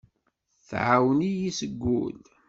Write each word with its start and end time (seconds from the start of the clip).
Tɛawen-iyi 0.67 1.49
seg 1.59 1.71
wul. 1.81 2.15